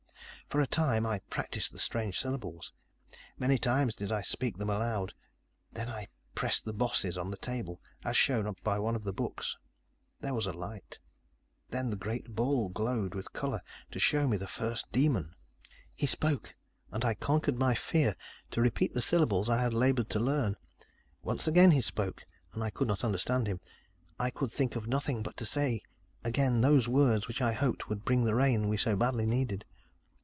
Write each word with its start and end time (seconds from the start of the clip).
"For 0.49 0.59
a 0.59 0.67
time, 0.67 1.05
I 1.05 1.19
practiced 1.29 1.71
the 1.71 1.77
strange 1.79 2.19
syllables. 2.19 2.73
Many 3.39 3.57
times 3.57 3.95
did 3.95 4.11
I 4.11 4.21
speak 4.21 4.57
them 4.57 4.69
aloud, 4.69 5.13
then 5.71 5.87
I 5.87 6.09
pressed 6.35 6.65
the 6.65 6.73
bosses 6.73 7.17
on 7.17 7.31
the 7.31 7.37
table, 7.37 7.79
as 8.03 8.17
shown 8.17 8.53
by 8.61 8.77
one 8.77 8.93
of 8.97 9.05
the 9.05 9.13
books. 9.13 9.55
There 10.19 10.33
was 10.33 10.47
a 10.47 10.51
light. 10.51 10.99
Then, 11.69 11.89
the 11.89 11.95
great 11.95 12.35
ball 12.35 12.67
glowed 12.67 13.15
with 13.15 13.31
color, 13.31 13.61
to 13.91 13.99
show 13.99 14.27
me 14.27 14.35
the 14.35 14.45
first 14.49 14.91
demon. 14.91 15.35
"He 15.95 16.05
spoke. 16.05 16.53
And 16.91 17.05
I 17.05 17.13
conquered 17.13 17.57
my 17.57 17.73
fear, 17.73 18.17
to 18.49 18.59
repeat 18.61 18.93
the 18.93 18.99
syllables 19.01 19.49
I 19.49 19.61
had 19.61 19.73
labored 19.73 20.09
to 20.09 20.19
learn. 20.19 20.57
Once 21.23 21.47
again, 21.47 21.71
he 21.71 21.79
spoke, 21.79 22.25
and 22.51 22.61
I 22.61 22.71
could 22.71 22.89
not 22.89 23.05
understand 23.05 23.47
him. 23.47 23.61
I 24.19 24.31
could 24.31 24.51
think 24.51 24.75
of 24.75 24.85
nothing 24.85 25.23
but 25.23 25.37
to 25.37 25.45
say 25.45 25.79
again 26.25 26.59
those 26.59 26.89
words 26.89 27.29
which 27.29 27.41
I 27.41 27.53
hoped 27.53 27.87
would 27.87 28.03
bring 28.03 28.25
the 28.25 28.35
rain 28.35 28.67
we 28.67 28.75
so 28.75 28.97
badly 28.97 29.25
needed. 29.25 29.63